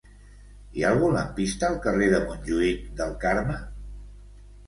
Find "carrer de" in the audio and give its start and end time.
1.83-2.23